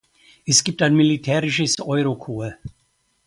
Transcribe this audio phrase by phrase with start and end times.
[0.47, 2.55] Es gibt ein militärisches Eurocorps.